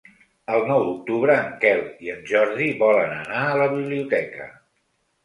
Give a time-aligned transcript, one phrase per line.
[0.53, 4.49] El nou d'octubre en Quel i en Jordi volen anar a la biblioteca.